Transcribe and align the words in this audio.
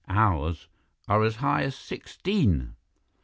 Ours 0.09 0.67
are 1.07 1.21
as 1.23 1.35
high 1.35 1.61
as 1.61 1.75
sixteen." 1.75 2.73